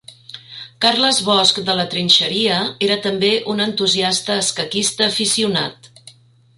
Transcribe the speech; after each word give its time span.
Carles 0.85 1.19
Bosch 1.27 1.59
de 1.67 1.75
la 1.81 1.85
Trinxeria 1.91 2.57
era 2.89 2.97
també 3.05 3.31
un 3.55 3.65
entusiasta 3.69 4.43
escaquista 4.47 5.11
aficionat. 5.13 5.93